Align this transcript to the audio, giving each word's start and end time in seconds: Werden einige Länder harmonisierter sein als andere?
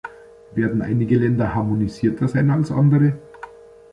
Werden 0.55 0.81
einige 0.81 1.19
Länder 1.19 1.53
harmonisierter 1.53 2.27
sein 2.27 2.49
als 2.49 2.71
andere? 2.71 3.19